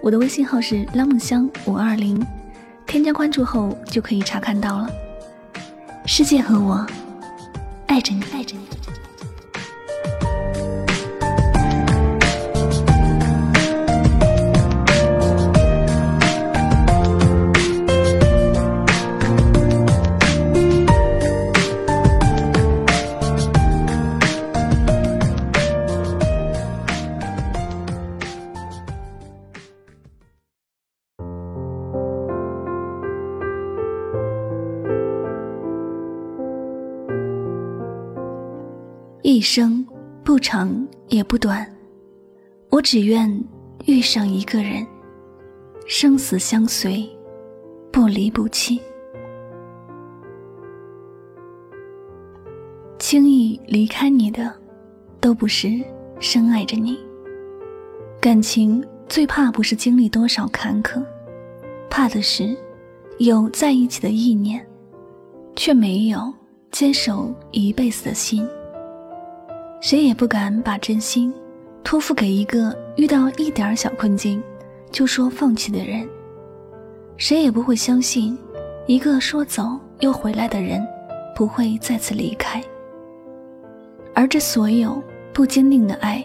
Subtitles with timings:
[0.00, 2.24] 我的微信号是拉梦香五二零，
[2.86, 4.88] 添加关注后就可以查看到了。
[6.06, 6.86] 世界和我
[7.86, 8.77] 爱着你，爱着你。
[39.30, 39.86] 一生
[40.24, 41.70] 不长也不短，
[42.70, 43.30] 我只愿
[43.84, 44.86] 遇上一个人，
[45.86, 47.06] 生死相随，
[47.92, 48.80] 不离不弃。
[52.98, 54.50] 轻易离开你的，
[55.20, 55.78] 都不是
[56.18, 56.98] 深爱着你。
[58.22, 61.04] 感情最怕不是经历多少坎坷，
[61.90, 62.56] 怕的是
[63.18, 64.66] 有在一起的意念，
[65.54, 66.32] 却没有
[66.70, 68.48] 坚守一辈子的心。
[69.80, 71.32] 谁也不敢把真心
[71.84, 74.42] 托付给一个遇到一点小困境
[74.90, 76.06] 就说放弃的人，
[77.16, 78.36] 谁也不会相信
[78.86, 80.84] 一个说走又回来的人
[81.34, 82.62] 不会再次离开。
[84.14, 85.00] 而这所有
[85.32, 86.24] 不坚定的爱，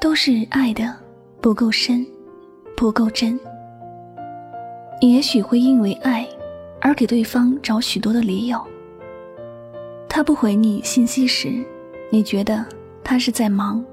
[0.00, 0.94] 都是爱的
[1.40, 2.06] 不够深，
[2.76, 3.40] 不够真。
[5.00, 6.28] 你也许会因为爱
[6.80, 8.62] 而给对方找许多的理由。
[10.08, 11.64] 他不回你信息时。
[12.10, 12.64] 你觉得
[13.02, 13.84] 他是在忙，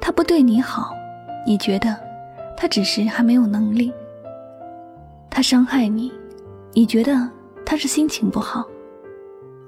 [0.00, 0.92] 他不对你好，
[1.46, 1.96] 你觉得
[2.56, 3.92] 他只是还没有能力。
[5.30, 6.12] 他伤害你，
[6.72, 7.28] 你觉得
[7.64, 8.64] 他是心情不好，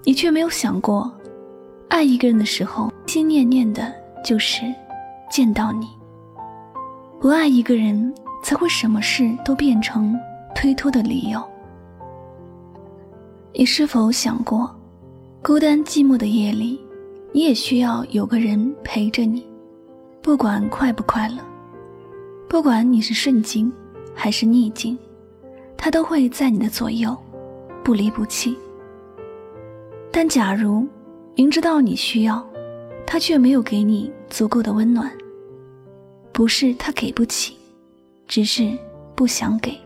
[0.04, 1.10] 你却没有想过，
[1.88, 3.92] 爱一个人的时候，心念念的
[4.24, 4.62] 就是
[5.30, 5.88] 见到你。
[7.20, 10.18] 不爱一个人，才会什么事都变成
[10.54, 11.40] 推脱的理由。
[13.52, 14.74] 你是否想过，
[15.42, 16.80] 孤单寂寞的夜里？
[17.32, 19.46] 你也需要有个人陪着你，
[20.20, 21.36] 不管快不快乐，
[22.48, 23.72] 不管你是顺境
[24.12, 24.98] 还是逆境，
[25.76, 27.16] 他都会在你的左右，
[27.84, 28.56] 不离不弃。
[30.10, 30.84] 但假如
[31.36, 32.44] 明知道你需要，
[33.06, 35.08] 他却没有给你足够的温暖，
[36.32, 37.56] 不是他给不起，
[38.26, 38.76] 只是
[39.14, 39.78] 不想给。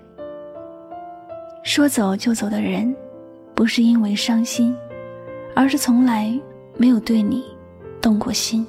[1.62, 2.96] 说走就走的人，
[3.54, 4.74] 不是因为伤心，
[5.54, 6.40] 而是从来。
[6.76, 7.44] 没有对你
[8.00, 8.66] 动过心。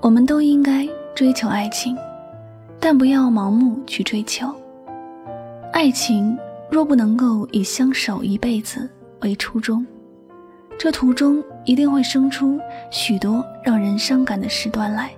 [0.00, 1.96] 我们都应该追求爱情，
[2.78, 4.48] 但不要盲目去追求。
[5.72, 6.36] 爱情
[6.70, 8.88] 若不能够以相守一辈子
[9.22, 9.84] 为初衷，
[10.78, 12.58] 这途中一定会生出
[12.90, 15.10] 许多让人伤感的时段来。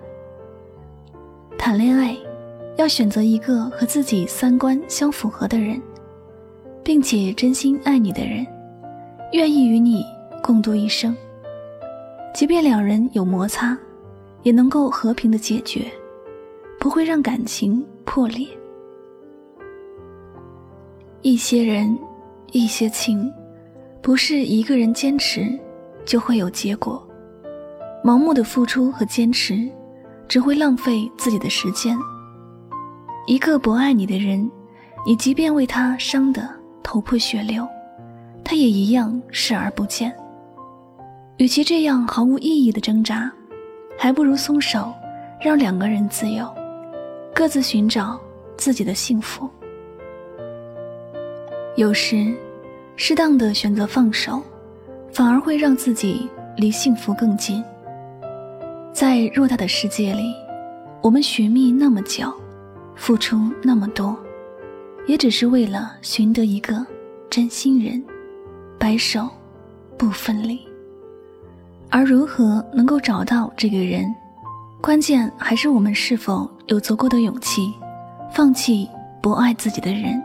[1.59, 2.17] 谈恋爱，
[2.77, 5.81] 要选择一个和自己三观相符合的人，
[6.83, 8.47] 并且真心爱你的人，
[9.33, 10.05] 愿意与你。
[10.43, 11.17] 共度一生，
[12.35, 13.77] 即便两人有摩擦，
[14.43, 15.91] 也能够和平的解决，
[16.79, 18.47] 不会让感情破裂。
[21.23, 21.99] 一些人，
[22.53, 23.31] 一些情，
[24.01, 25.59] 不是一个人坚持
[26.05, 27.07] 就会有结果。
[28.03, 29.69] 盲目的付出和坚持，
[30.27, 31.97] 只会浪费自己的时间。
[33.27, 34.51] 一个不爱你的人，
[35.07, 36.49] 你即便为他伤得
[36.83, 37.69] 头破血流，
[38.43, 40.11] 他也一样视而不见。
[41.41, 43.33] 与其这样毫无意义的挣扎，
[43.99, 44.93] 还不如松手，
[45.41, 46.47] 让两个人自由，
[47.35, 48.21] 各自寻找
[48.59, 49.49] 自己的幸福。
[51.77, 52.37] 有时，
[52.95, 54.43] 适当的选择放手，
[55.11, 56.29] 反而会让自己
[56.59, 57.65] 离幸福更近。
[58.93, 60.35] 在偌大的世界里，
[61.01, 62.31] 我们寻觅那么久，
[62.95, 64.15] 付出那么多，
[65.07, 66.85] 也只是为了寻得一个
[67.31, 68.05] 真心人，
[68.79, 69.27] 白首
[69.97, 70.70] 不分离。
[71.91, 74.15] 而如何能够找到这个人，
[74.81, 77.75] 关键还是我们是否有足够的勇气，
[78.33, 78.89] 放弃
[79.21, 80.23] 不爱自己的人，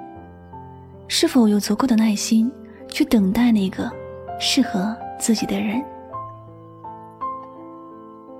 [1.08, 2.52] 是否有足够的耐心
[2.88, 3.92] 去等待那个
[4.40, 5.84] 适合自己的人。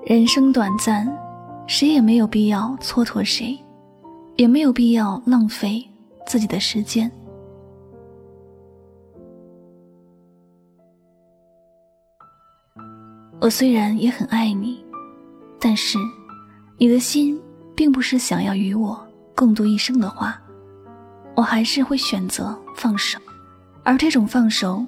[0.04, 1.12] 人生短暂，
[1.66, 3.60] 谁也没有必要蹉跎谁，
[4.36, 5.84] 也没有必要浪费
[6.28, 7.12] 自己的时间。
[13.46, 14.84] 我虽然也很爱你，
[15.60, 16.00] 但是
[16.80, 17.40] 你的心
[17.76, 20.36] 并不是想要与我共度一生的话，
[21.36, 23.20] 我还是会选择放手。
[23.84, 24.84] 而这种放手，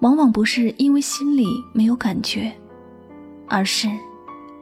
[0.00, 2.52] 往往不是因为心里没有感觉，
[3.46, 3.88] 而是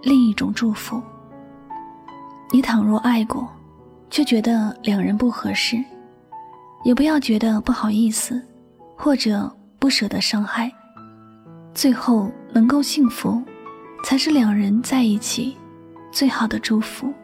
[0.02, 1.02] 另一种祝福。
[2.50, 3.48] 你倘若爱过，
[4.10, 5.82] 却觉得两人不合适，
[6.84, 8.46] 也不要觉得不好意思，
[8.94, 10.70] 或者不舍得伤害。
[11.78, 13.40] 最后能够幸福，
[14.02, 15.56] 才是两人在一起
[16.10, 17.14] 最好的祝福。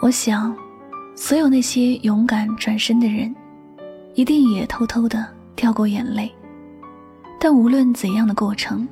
[0.00, 0.56] 我想，
[1.14, 3.36] 所有那些勇敢转身的人，
[4.14, 6.34] 一定也偷偷的掉过眼泪。
[7.38, 8.88] 但无论怎样的过程，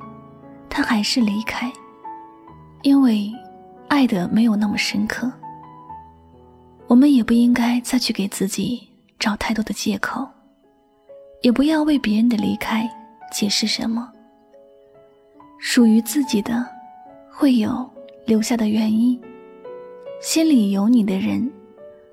[0.69, 1.73] 他还是离开，
[2.83, 3.31] 因为
[3.87, 5.31] 爱的没有那么深刻。
[6.85, 8.87] 我们也不应该再去给自己
[9.17, 10.29] 找太多的借口。
[11.41, 12.89] 也不要为别人的离开
[13.31, 14.09] 解释什么。
[15.59, 16.65] 属于自己的，
[17.31, 17.89] 会有
[18.25, 19.19] 留下的原因。
[20.21, 21.51] 心里有你的人，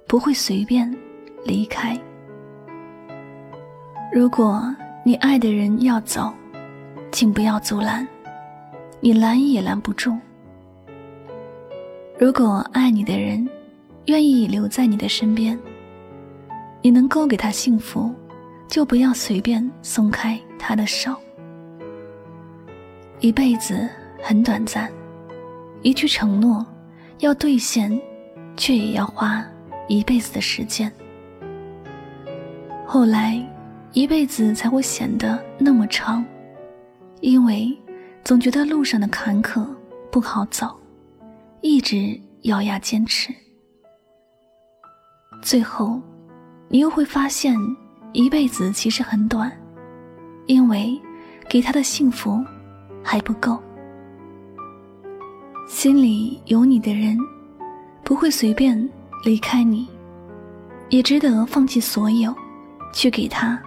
[0.07, 0.91] 不会随便
[1.45, 1.99] 离开。
[4.13, 6.33] 如果你爱的人要走，
[7.13, 8.07] 请不要阻拦，
[9.01, 10.17] 你拦也拦不住。
[12.19, 13.47] 如果爱你的人
[14.07, 15.59] 愿意留在你的身边，
[16.81, 18.11] 你能够给他幸福。
[18.69, 21.15] 就不要随便松开他的手。
[23.21, 23.89] 一辈子
[24.23, 24.93] 很短暂，
[25.83, 26.65] 一句承诺
[27.19, 28.01] 要兑现，
[28.57, 29.45] 却也要花
[29.89, 30.93] 一辈子的时间。
[32.87, 33.43] 后来，
[33.93, 36.25] 一辈子才会显得那么长，
[37.21, 37.77] 因为
[38.23, 39.67] 总觉得路上的坎坷
[40.13, 40.79] 不好走，
[41.63, 43.35] 一直咬牙坚持。
[45.43, 46.01] 最后，
[46.69, 47.57] 你又会发现。
[48.13, 49.51] 一辈子其实很短，
[50.47, 51.01] 因为
[51.49, 52.45] 给他的幸福
[53.03, 53.63] 还不够。
[55.69, 57.17] 心里有你的人，
[58.03, 58.77] 不会随便
[59.25, 59.87] 离开你，
[60.89, 62.35] 也值得放弃所有，
[62.93, 63.61] 去给他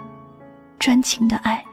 [0.79, 1.63] 专情的爱。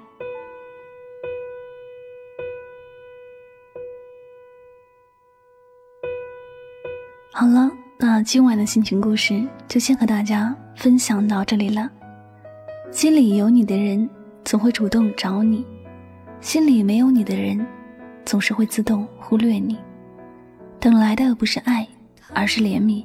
[7.32, 11.90] 好了，那今晚的心情故事就先和大家分享到这里了。
[12.90, 14.08] 心里有你的人，
[14.44, 15.62] 总会主动找你；
[16.40, 17.64] 心里没有你的人，
[18.24, 19.76] 总是会自动忽略你。
[20.80, 21.86] 等来的不是爱，
[22.32, 23.04] 而是怜悯；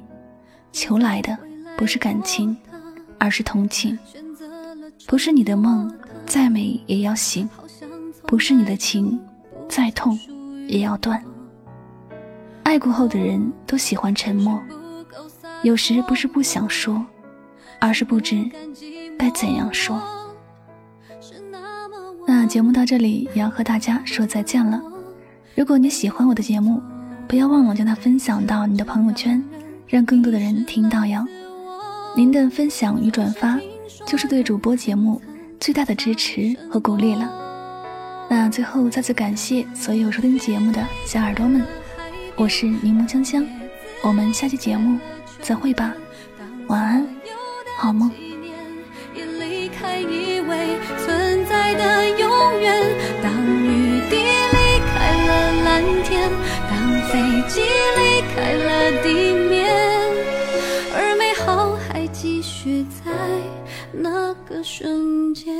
[0.72, 1.36] 求来的
[1.76, 2.56] 不是感情，
[3.18, 3.96] 而是同情。
[5.06, 5.92] 不是你的梦
[6.24, 7.48] 再美也要醒，
[8.26, 9.20] 不是你的情
[9.68, 10.18] 再痛
[10.66, 11.22] 也要断。
[12.62, 14.58] 爱过后的人都喜欢沉默，
[15.62, 17.04] 有时不是不想说，
[17.78, 18.50] 而是不知。
[19.18, 20.02] 该怎样说？
[22.26, 24.80] 那节目到这里也要和大家说再见了。
[25.54, 26.82] 如果你喜欢我的节目，
[27.28, 29.42] 不要忘了将它分享到你的朋友圈，
[29.86, 31.24] 让更多的人听到哟。
[32.16, 33.58] 您的分享与转发，
[34.06, 35.20] 就是对主播节目
[35.60, 37.30] 最大的支持和鼓励了。
[38.28, 41.62] 那最后再次感谢所有收听节目的小耳朵们，
[42.36, 43.46] 我是柠檬香香，
[44.02, 44.98] 我们下期节目
[45.40, 45.92] 再会吧，
[46.68, 47.06] 晚安，
[47.78, 48.10] 好梦。
[57.48, 57.64] 记忆
[57.98, 59.68] 离开了地面，
[60.94, 63.12] 而美好还继续在
[63.92, 65.54] 那个瞬间。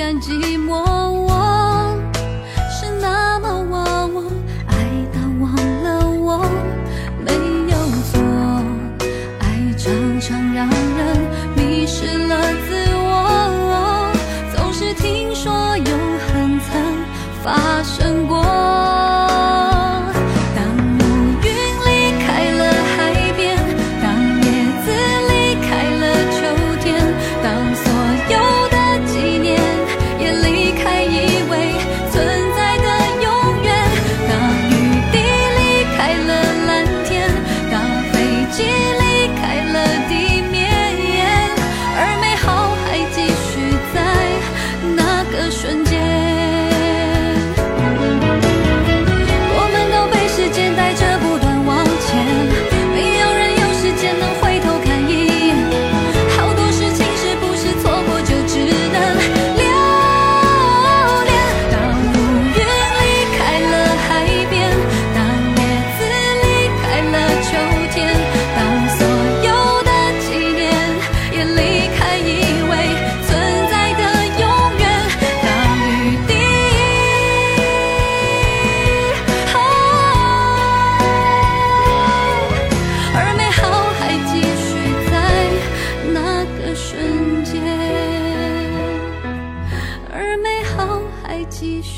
[0.00, 1.29] 敢寂寞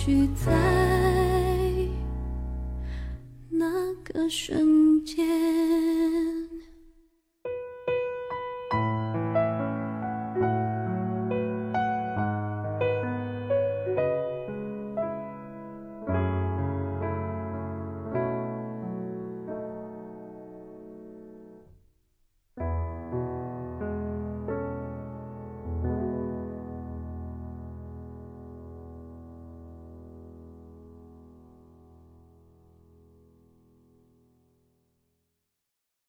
[0.04, 0.50] 许在
[3.48, 5.61] 那个瞬间。